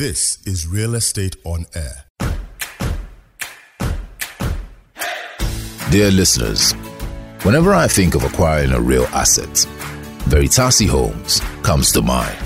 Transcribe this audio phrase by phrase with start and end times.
[0.00, 2.06] This is Real Estate on Air.
[5.90, 6.72] Dear listeners,
[7.42, 9.50] whenever I think of acquiring a real asset,
[10.30, 12.38] Veritasi Homes comes to mind.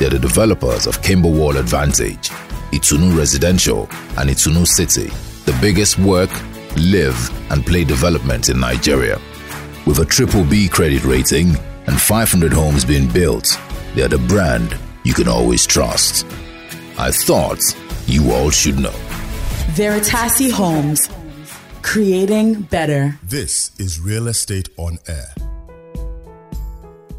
[0.00, 2.30] They're the developers of Kimberwall Advantage,
[2.72, 3.82] Itunu Residential,
[4.18, 5.10] and Itunu City,
[5.44, 6.32] the biggest work,
[6.74, 9.20] live, and play development in Nigeria.
[9.86, 11.54] With a triple B credit rating
[11.86, 13.56] and 500 homes being built,
[13.94, 16.26] they're the brand you can always trust.
[17.00, 17.62] I thought
[18.04, 18.92] you all should know.
[19.72, 21.08] Veritasi Homes,
[21.80, 23.18] creating better.
[23.22, 25.34] This is Real Estate on Air.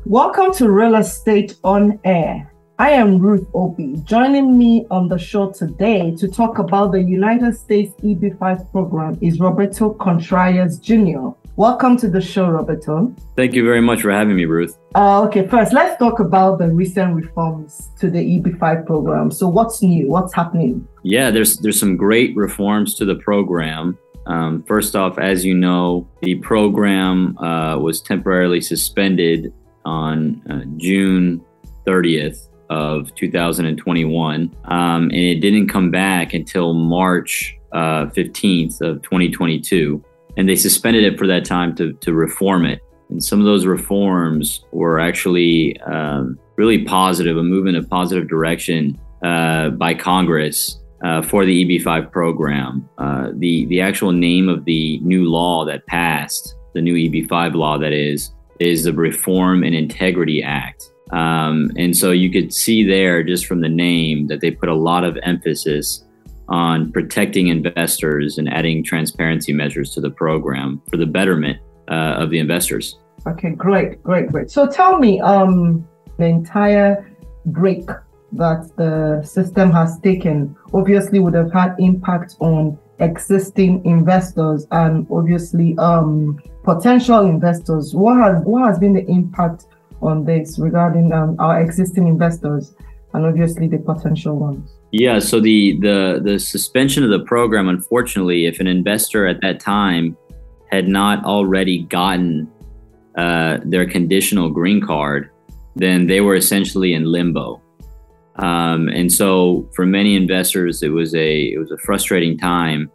[0.05, 2.53] Welcome to Real Estate on Air.
[2.77, 3.95] I am Ruth Obi.
[4.03, 9.39] Joining me on the show today to talk about the United States EB5 program is
[9.39, 11.29] Roberto Contreras Jr.
[11.57, 13.13] Welcome to the show, Roberto.
[13.35, 14.77] Thank you very much for having me, Ruth.
[14.95, 19.31] Uh, okay, first, let's talk about the recent reforms to the EB5 program.
[19.31, 20.07] So, what's new?
[20.07, 20.87] What's happening?
[21.03, 23.97] Yeah, there's there's some great reforms to the program.
[24.27, 31.43] Um, first off, as you know, the program uh, was temporarily suspended on uh, June
[31.85, 40.01] 30th of 2021, um, and it didn't come back until March 15th uh, of 2022
[40.37, 42.81] and they suspended it for that time to, to reform it.
[43.09, 48.29] And some of those reforms were actually um, really positive, a move in a positive
[48.29, 52.87] direction uh, by Congress uh, for the EB5 program.
[52.97, 57.77] Uh, the, the actual name of the new law that passed, the new EB5 law
[57.77, 60.91] that is, is the Reform and Integrity Act.
[61.11, 64.75] Um, and so you could see there, just from the name, that they put a
[64.75, 66.05] lot of emphasis
[66.49, 71.57] on protecting investors and adding transparency measures to the program for the betterment
[71.89, 72.97] uh, of the investors.
[73.27, 74.49] Okay, great, great, great.
[74.49, 77.07] So tell me, um, the entire
[77.45, 77.87] break
[78.33, 85.75] that the system has taken obviously would have had impact on existing investors and obviously
[85.77, 87.93] um, potential investors.
[87.93, 89.65] What has what has been the impact
[90.01, 92.73] on this regarding um, our existing investors
[93.13, 94.77] and obviously the potential ones?
[94.91, 99.59] Yeah, so the the the suspension of the program, unfortunately, if an investor at that
[99.59, 100.17] time
[100.69, 102.49] had not already gotten
[103.17, 105.29] uh, their conditional green card,
[105.75, 107.61] then they were essentially in limbo.
[108.35, 112.91] Um, and so, for many investors, it was a it was a frustrating time.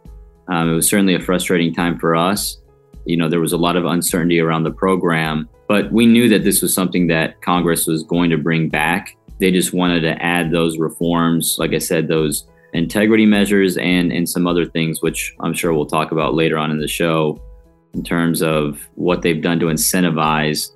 [0.49, 2.61] Um, it was certainly a frustrating time for us.
[3.05, 6.43] You know, there was a lot of uncertainty around the program, but we knew that
[6.43, 10.51] this was something that Congress was going to bring back they just wanted to add
[10.51, 15.53] those reforms, like I said, those integrity measures and and some other things, which I'm
[15.53, 17.41] sure we'll talk about later on in the show,
[17.93, 20.71] in terms of what they've done to incentivize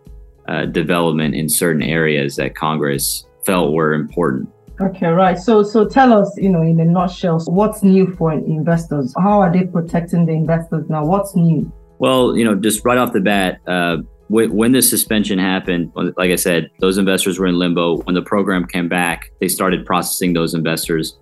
[0.47, 4.49] uh, development in certain areas that Congress felt were important.
[4.79, 5.37] Okay, right.
[5.37, 9.13] So, so tell us, you know, in a nutshell, what's new for investors?
[9.15, 11.05] How are they protecting the investors now?
[11.05, 11.71] What's new?
[11.99, 13.97] Well, you know, just right off the bat, uh,
[14.31, 17.97] when the suspension happened, like I said, those investors were in limbo.
[18.03, 21.17] When the program came back, they started processing those investors.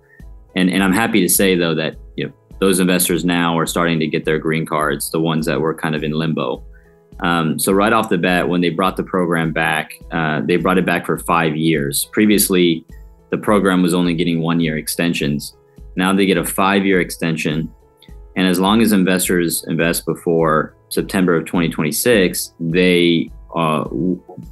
[0.54, 3.98] And, and I'm happy to say, though, that you know, those investors now are starting
[3.98, 6.64] to get their green cards, the ones that were kind of in limbo.
[7.20, 10.78] Um, so, right off the bat, when they brought the program back, uh, they brought
[10.78, 12.08] it back for five years.
[12.12, 12.84] Previously,
[13.30, 15.56] the program was only getting one year extensions.
[15.96, 17.72] Now they get a five year extension.
[18.36, 23.88] And as long as investors invest before September of 2026, they uh,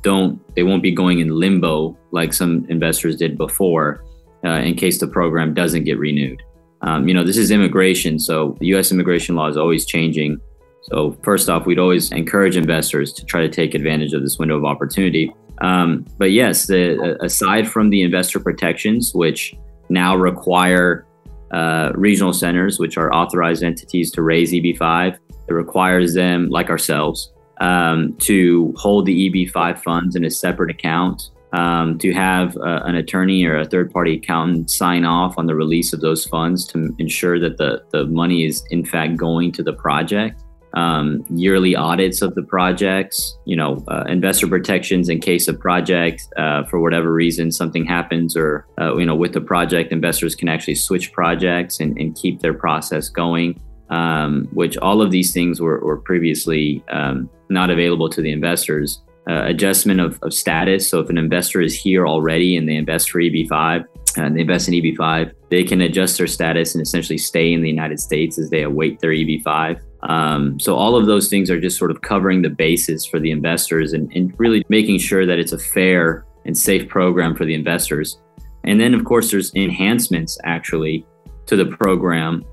[0.03, 4.05] don't they won't be going in limbo like some investors did before
[4.45, 6.43] uh, in case the program doesn't get renewed.
[6.83, 8.93] Um, you know, this is immigration, so the U.S.
[8.93, 10.41] immigration law is always changing.
[10.83, 14.57] So first off, we'd always encourage investors to try to take advantage of this window
[14.57, 15.35] of opportunity.
[15.61, 19.55] Um, but yes, the, aside from the investor protections, which
[19.89, 21.05] now require
[21.51, 27.33] uh, regional centers, which are authorized entities to raise EB5, it requires them, like ourselves,
[27.61, 32.95] um, to hold the EB5 funds in a separate account, um, to have uh, an
[32.95, 36.95] attorney or a third party accountant sign off on the release of those funds to
[36.99, 40.43] ensure that the, the money is in fact going to the project.
[40.75, 46.29] Um, yearly audits of the projects, you know, uh, investor protections in case a project,
[46.37, 50.49] uh, for whatever reason, something happens or, uh, you know, with the project, investors can
[50.49, 53.59] actually switch projects and, and keep their process going
[53.91, 59.03] um, which all of these things were, were previously um, not available to the investors.
[59.29, 60.89] Uh, adjustment of, of, status.
[60.89, 63.85] So if an investor is here already and they invest for EB5
[64.17, 67.69] and they invest in EB5, they can adjust their status and essentially stay in the
[67.69, 69.83] United States as they await their EB5.
[70.03, 73.31] Um, so all of those things are just sort of covering the bases for the
[73.31, 77.55] investors and, and really making sure that it's a fair and safe program for the
[77.55, 78.19] investors.
[78.65, 81.05] and then, of course, there's enhancements actually
[81.47, 82.45] to the program.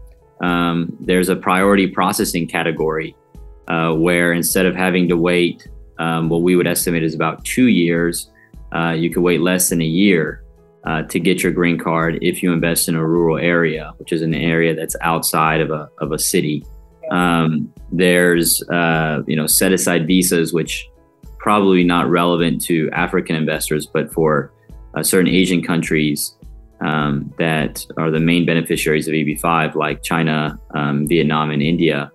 [0.42, 3.16] Um, there's a priority processing category
[3.68, 7.68] uh, where instead of having to wait um, what we would estimate is about two
[7.68, 8.32] years,
[8.74, 10.44] uh, you could wait less than a year
[10.86, 14.22] uh, to get your green card if you invest in a rural area, which is
[14.22, 16.66] an area that's outside of a, of a city.
[17.12, 20.88] Um, there's uh, you know set aside visas, which
[21.38, 24.52] probably not relevant to African investors, but for
[24.96, 26.36] uh, certain Asian countries
[26.82, 32.12] um, that are the main beneficiaries of EB5, like China, um, Vietnam, and India.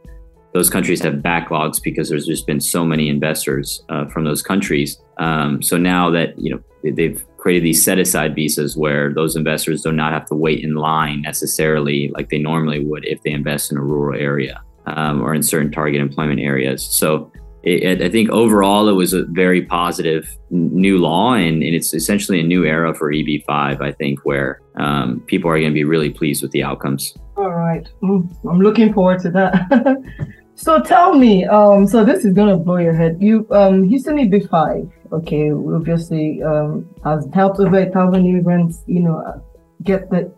[0.53, 5.01] Those countries have backlogs because there's just been so many investors uh, from those countries.
[5.19, 9.83] Um, so now that you know they've created these set aside visas where those investors
[9.83, 13.73] do not have to wait in line necessarily like they normally would if they invest
[13.73, 16.85] in a rural area um, or in certain target employment areas.
[16.85, 17.31] So
[17.63, 22.41] it, I think overall it was a very positive new law, and, and, it's essentially
[22.41, 23.83] a new era for EB5.
[23.83, 27.15] I think where um, people are going to be really pleased with the outcomes.
[27.37, 30.03] All right, mm, I'm looking forward to that.
[30.55, 33.19] so tell me, um, so this is going to blow your head.
[33.21, 39.43] You um, Houston EB5, okay, obviously um, has helped over a thousand immigrants, you know,
[39.83, 40.33] get the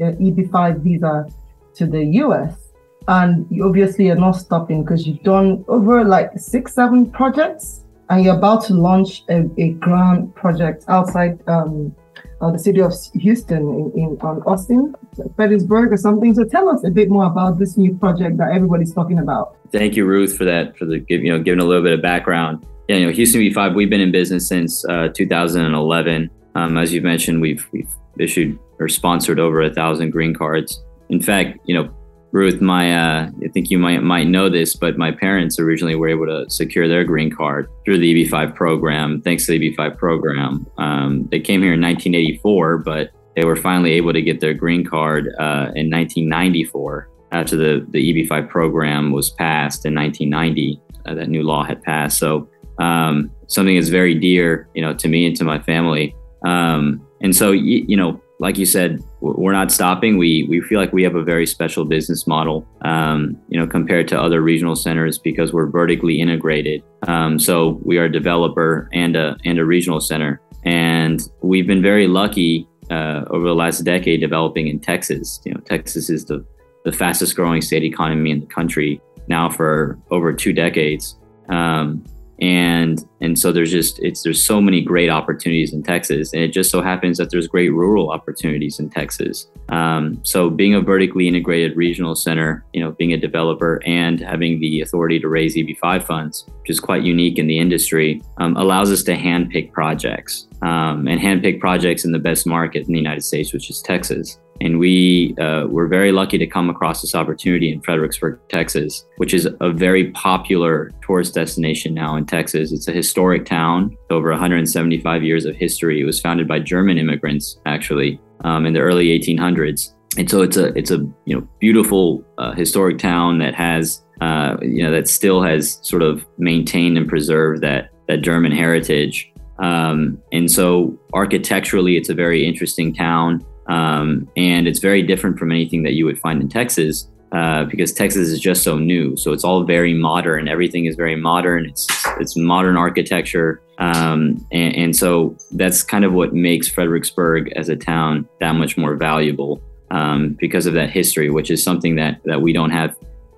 [0.00, 1.26] EB5 visa
[1.74, 2.61] to the US
[3.08, 8.24] and you obviously you're not stopping because you've done over like six seven projects and
[8.24, 11.94] you're about to launch a, a grand project outside um,
[12.40, 14.94] uh, the city of houston in, in on austin
[15.36, 16.34] Fredericksburg or something.
[16.34, 19.56] So tell us a bit more about this new project that everybody's talking about.
[19.70, 22.66] Thank you ruth for that for the you know giving a little bit of background.
[22.88, 27.04] Yeah you know houston EB5 we've been in business since uh, 2011 um, as you've
[27.04, 30.82] mentioned we've we've issued or sponsored over a thousand green cards.
[31.08, 31.94] In fact you know
[32.32, 36.08] Ruth, my uh, I think you might might know this, but my parents originally were
[36.08, 39.20] able to secure their green card through the EB5 program.
[39.20, 43.92] Thanks to the EB5 program, um, they came here in 1984, but they were finally
[43.92, 49.30] able to get their green card uh, in 1994 after the the EB5 program was
[49.30, 50.80] passed in 1990.
[51.04, 55.08] Uh, that new law had passed, so um, something is very dear, you know, to
[55.08, 56.14] me and to my family.
[56.44, 60.18] Um, and so, you, you know, like you said, we're not stopping.
[60.18, 64.08] We we feel like we have a very special business model, um, you know, compared
[64.08, 66.82] to other regional centers because we're vertically integrated.
[67.06, 71.82] Um, so we are a developer and a and a regional center, and we've been
[71.82, 75.40] very lucky uh, over the last decade developing in Texas.
[75.44, 76.44] You know, Texas is the
[76.84, 81.16] the fastest growing state economy in the country now for over two decades.
[81.48, 82.04] Um,
[82.42, 86.48] and and so there's just it's there's so many great opportunities in Texas, and it
[86.48, 89.46] just so happens that there's great rural opportunities in Texas.
[89.68, 94.58] Um, so being a vertically integrated regional center, you know, being a developer and having
[94.58, 98.90] the authority to raise EB5 funds, which is quite unique in the industry, um, allows
[98.90, 103.22] us to handpick projects um, and handpick projects in the best market in the United
[103.22, 104.40] States, which is Texas.
[104.62, 109.34] And we uh, were very lucky to come across this opportunity in Fredericksburg, Texas, which
[109.34, 112.70] is a very popular tourist destination now in Texas.
[112.70, 116.00] It's a historic town, over 175 years of history.
[116.00, 119.94] It was founded by German immigrants, actually, um, in the early 1800s.
[120.16, 124.58] And so it's a it's a you know beautiful uh, historic town that has uh,
[124.60, 129.32] you know that still has sort of maintained and preserved that that German heritage.
[129.58, 133.44] Um, and so architecturally, it's a very interesting town.
[133.72, 137.90] Um, and it's very different from anything that you would find in Texas uh, because
[137.90, 139.16] Texas is just so new.
[139.16, 140.46] So it's all very modern.
[140.46, 141.64] Everything is very modern.
[141.64, 141.86] It's
[142.20, 147.76] it's modern architecture, um, and, and, so that's kind of what makes Fredericksburg as a
[147.76, 152.42] town that much more valuable um, because of that history, which is something that that
[152.42, 152.94] we don't have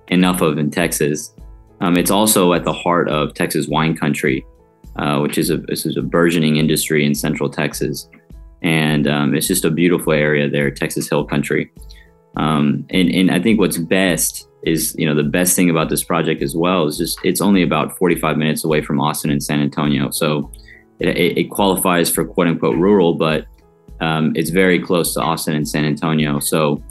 [0.09, 1.33] enough of in Texas.
[1.79, 4.45] Um, it's also at the heart of Texas wine country,
[4.97, 8.09] uh, which is a this is a burgeoning industry in Central Texas
[8.61, 11.71] and um, it's just a beautiful area there, Texas Hill Country.
[12.37, 16.03] Um, and, and I think what's best is, you know, the best thing about this
[16.03, 19.61] project as well is just it's only about 45 minutes away from Austin and San
[19.61, 20.09] Antonio.
[20.09, 20.51] So
[20.99, 23.45] it, it qualifies for quote unquote rural, but
[24.01, 26.39] um, it's very close to Austin and San Antonio.
[26.39, 26.83] So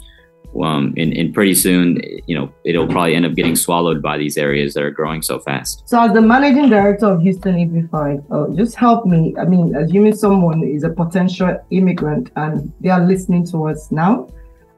[0.63, 4.37] um, and, and pretty soon, you know, it'll probably end up getting swallowed by these
[4.37, 5.87] areas that are growing so fast.
[5.87, 9.35] So, as the managing director of Houston EB5, uh, just help me.
[9.39, 14.29] I mean, assuming someone is a potential immigrant and they are listening to us now,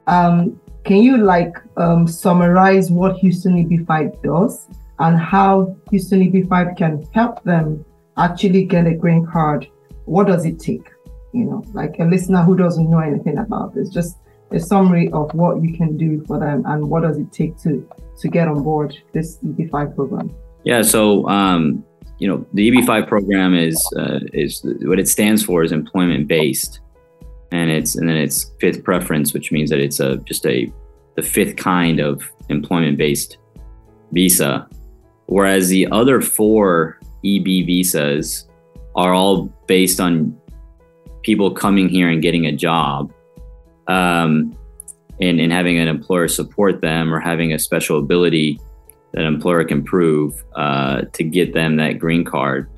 [0.06, 4.68] um, can you like um, summarize what Houston EB5 does
[4.98, 7.84] and how Houston EB5 can help them
[8.16, 9.68] actually get a green card?
[10.06, 10.88] What does it take?
[11.34, 14.16] You know, like a listener who doesn't know anything about this, just
[14.50, 17.88] a summary of what you can do for them and what does it take to
[18.18, 20.34] to get on board this EB5 program?
[20.64, 21.84] Yeah, so um,
[22.18, 26.80] you know the EB5 program is uh, is what it stands for is employment based,
[27.52, 30.72] and it's and then it's fifth preference, which means that it's a just a
[31.16, 33.38] the fifth kind of employment based
[34.12, 34.68] visa,
[35.26, 38.48] whereas the other four EB visas
[38.96, 40.36] are all based on
[41.22, 43.12] people coming here and getting a job.
[43.88, 44.56] Um,
[45.20, 48.60] and, and having an employer support them or having a special ability
[49.12, 52.70] that an employer can prove uh, to get them that green card.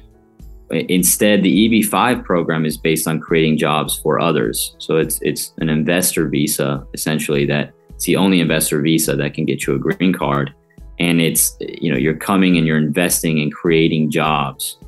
[0.70, 4.76] Instead, the EB5 program is based on creating jobs for others.
[4.78, 9.44] So it's it's an investor visa essentially that it's the only investor visa that can
[9.44, 10.54] get you a green card,
[11.00, 14.78] and it's you know you're coming and you're investing and creating jobs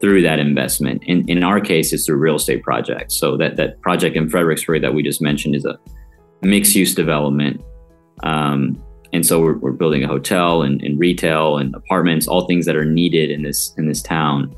[0.00, 1.02] through that investment.
[1.04, 3.16] In in our case, it's through real estate projects.
[3.16, 5.78] So that that project in Fredericksburg that we just mentioned is a
[6.42, 7.62] mixed use development.
[8.22, 12.64] Um, and so we're, we're building a hotel and, and, retail and apartments, all things
[12.66, 14.54] that are needed in this in this town,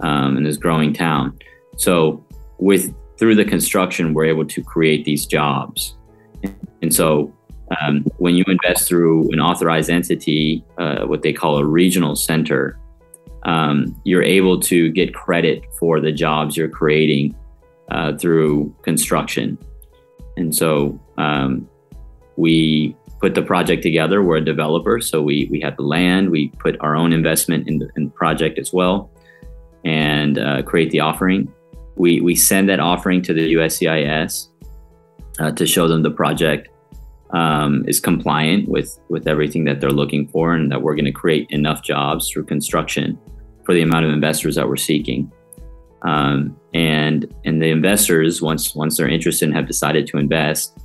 [0.00, 1.38] um, in this growing town.
[1.76, 2.24] So
[2.58, 5.96] with through the construction, we're able to create these jobs.
[6.80, 7.34] And so
[7.80, 12.78] um, when you invest through an authorized entity, uh, what they call a regional center,
[13.44, 17.34] um, you're able to get credit for the jobs you're creating
[17.90, 19.58] uh, through construction.
[20.36, 21.68] And so um,
[22.36, 24.22] we put the project together.
[24.22, 26.30] We're a developer, so we we had the land.
[26.30, 29.10] We put our own investment in the, in the project as well,
[29.84, 31.52] and uh, create the offering.
[31.96, 34.46] We we send that offering to the USCIS
[35.38, 36.68] uh, to show them the project
[37.32, 41.12] um, is compliant with with everything that they're looking for, and that we're going to
[41.12, 43.18] create enough jobs through construction
[43.64, 45.30] for the amount of investors that we're seeking.
[46.02, 50.78] Um, and and the investors, once once they're interested and have decided to invest,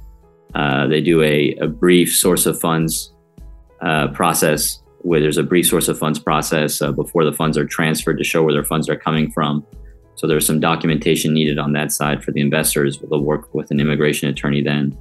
[0.54, 3.14] uh, they do a, a, brief source of funds
[3.82, 7.66] uh, process where there's a brief source of funds process uh, before the funds are
[7.66, 9.66] transferred to show where their funds are coming from.
[10.16, 13.00] So there's some documentation needed on that side for the investors.
[13.00, 14.98] They'll work with an immigration attorney then.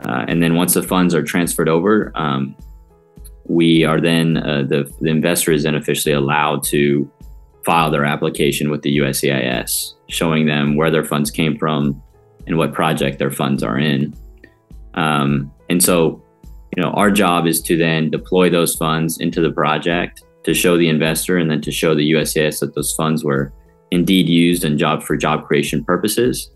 [0.00, 2.54] Uh, and then once the funds are transferred over, um,
[3.44, 7.10] we are then, uh, the, the investor is then officially allowed to
[7.64, 12.00] file their application with the USCIS, showing them where their funds came from
[12.46, 14.14] and what project their funds are in.
[14.94, 16.22] Um, and so,
[16.76, 20.76] you know, our job is to then deploy those funds into the project to show
[20.76, 23.52] the investor and then to show the USCIS that those funds were
[23.90, 26.50] indeed used in job for job creation purposes.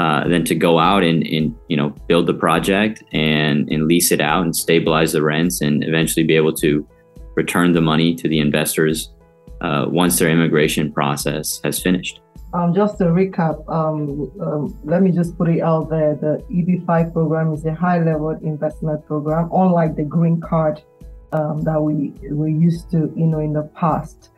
[0.00, 4.10] Uh, then to go out and, and, you know build the project and, and lease
[4.10, 6.70] it out and stabilize the rents and eventually be able to
[7.34, 9.12] return the money to the investors
[9.60, 12.22] uh, once their immigration process has finished.
[12.54, 16.14] Um, just to recap, um, um, let me just put it out there.
[16.14, 20.82] The EB5 program is a high level investment program, unlike the green card
[21.32, 24.30] um, that we we used to, you know, in the past.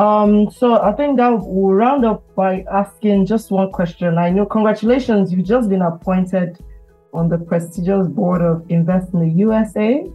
[0.00, 4.16] Um, so I think that we'll round up by asking just one question.
[4.16, 6.58] I know, congratulations, you've just been appointed
[7.12, 10.10] on the prestigious board of Invest in the USA.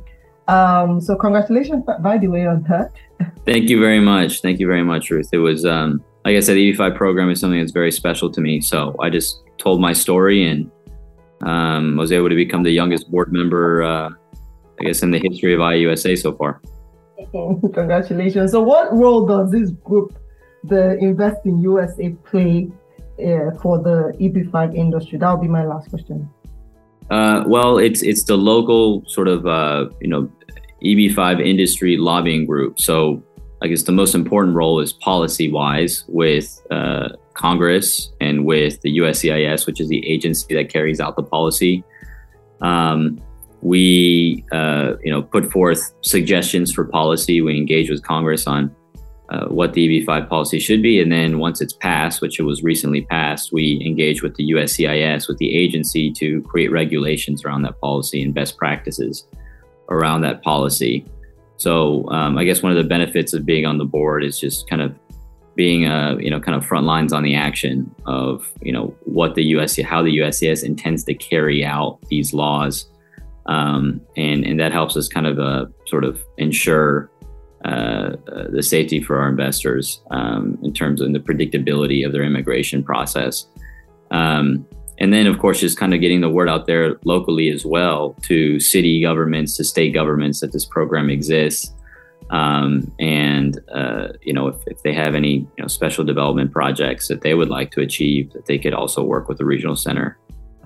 [0.48, 2.94] Um, so congratulations, by the way, on that.
[3.46, 4.42] Thank you very much.
[4.42, 5.30] Thank you very much, Ruth.
[5.32, 8.42] It was um, like I said, the EB5 program is something that's very special to
[8.42, 8.60] me.
[8.62, 10.72] So I just told my story and
[11.42, 14.10] um, was able to become the youngest board member, uh,
[14.80, 16.60] I guess, in the history of IUSA so far.
[17.74, 18.52] Congratulations.
[18.52, 20.18] So, what role does this group,
[20.64, 22.72] the Invest in USA, play
[23.20, 25.18] uh, for the EB5 industry?
[25.18, 26.30] That would be my last question.
[27.10, 30.30] Uh, well, it's it's the local sort of uh, you know
[30.84, 32.80] EB5 industry lobbying group.
[32.80, 33.24] So
[33.62, 38.98] I guess the most important role is policy wise with uh, Congress and with the
[38.98, 41.84] USCIS, which is the agency that carries out the policy.
[42.62, 43.20] Um,
[43.62, 47.42] we, uh, you know, put forth suggestions for policy.
[47.42, 48.76] We engage with Congress on
[49.30, 52.64] uh, what the EB5 policy should be, and then once it's passed, which it was
[52.64, 57.80] recently passed, we engage with the USCIS, with the agency, to create regulations around that
[57.82, 59.26] policy and best practices
[59.90, 61.06] around that policy.
[61.58, 64.70] So um, I guess one of the benefits of being on the board is just
[64.70, 64.94] kind of
[65.56, 69.36] being a you know kind of front lines on the action of you know what
[69.36, 72.90] the USC how the USCIS intends to carry out these laws,
[73.46, 77.10] um, and and that helps us kind of uh, sort of ensure
[77.66, 82.24] uh, uh, the safety for our investors um, in terms of the predictability of their
[82.24, 83.48] immigration process.
[84.12, 87.66] Um, and then of course just kind of getting the word out there locally as
[87.66, 91.74] well to city governments to state governments that this program exists
[92.30, 97.08] um, and uh, you know if, if, they have any you know special development projects
[97.08, 100.18] that they would like to achieve that they could also work with the regional center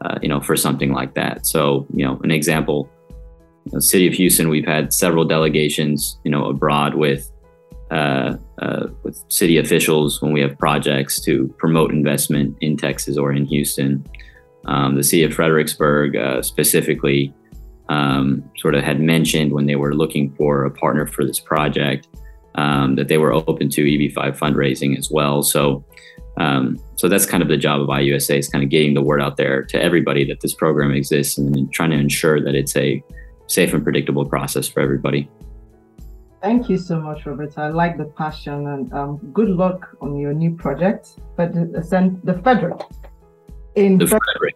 [0.02, 2.90] uh, you know for something like that so you know an example
[3.68, 7.32] the city of houston we've had several delegations you know abroad with
[7.92, 13.34] uh, uh, with city officials when we have projects to promote investment in Texas or
[13.34, 14.06] in Houston.
[14.66, 17.34] Um, the city of Fredericksburg uh, specifically
[17.88, 22.08] um, sort of had mentioned when they were looking for a partner for this project
[22.56, 25.42] um, that they were open to EB5 fundraising as well.
[25.42, 25.84] So,
[26.40, 29.22] um, so that's kind of the job of IUSA is kind of getting the word
[29.22, 33.04] out there to everybody that this program exists and trying to ensure that it's a
[33.48, 35.30] safe and predictable process for everybody.
[36.42, 37.58] Thank you so much, Robert.
[37.58, 41.20] I like the passion and um, good luck on your new project.
[41.36, 41.66] But the,
[42.24, 42.80] the Frederick
[43.76, 44.56] in the Frederick.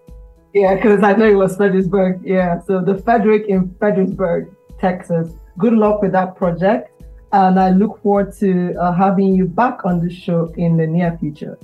[0.54, 2.22] Yeah, because I know it was Fredericksburg.
[2.24, 5.34] Yeah, so the Frederick in Fredericksburg, Texas.
[5.58, 6.92] Good luck with that project.
[7.34, 11.18] And I look forward to uh, having you back on the show in the near
[11.20, 11.58] future.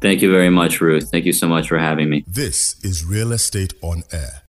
[0.00, 1.10] Thank you very much, Ruth.
[1.10, 2.24] Thank you so much for having me.
[2.26, 4.42] This is Real Estate on Air.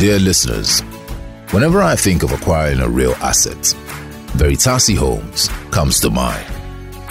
[0.00, 0.80] Dear listeners,
[1.52, 3.76] whenever I think of acquiring a real asset,
[4.38, 6.46] Veritasi Homes comes to mind.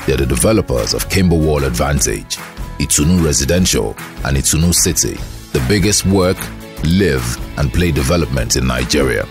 [0.06, 2.38] They're the developers of Kimberwall Advantage,
[2.80, 3.90] Itunu Residential,
[4.26, 5.16] and Itunu City,
[5.54, 6.38] the biggest work,
[6.84, 7.24] live,
[7.60, 9.26] and play development in Nigeria.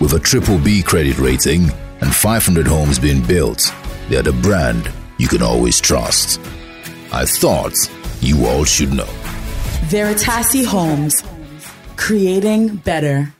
[0.00, 1.70] With a triple B credit rating
[2.00, 3.72] and 500 homes being built,
[4.08, 6.40] they're the brand you can always trust.
[7.12, 7.74] I thought
[8.20, 9.08] you all should know.
[9.88, 11.22] Veritasi Homes,
[11.96, 13.32] creating better.